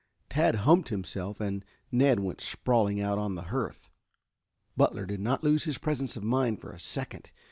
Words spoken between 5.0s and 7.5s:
did not lose his presence of mind for a second.